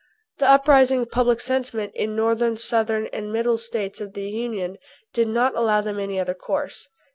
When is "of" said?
1.03-1.11, 4.01-4.13